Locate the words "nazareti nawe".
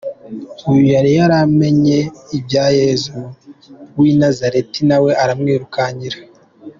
4.19-5.11